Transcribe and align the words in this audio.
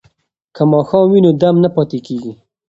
که 0.55 0.63
ماښام 0.71 1.05
وي 1.11 1.19
نو 1.25 1.31
دم 1.41 1.55
نه 1.63 1.69
پاتې 1.75 1.99
کیږي. 2.07 2.33